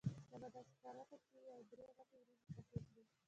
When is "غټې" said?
1.97-2.17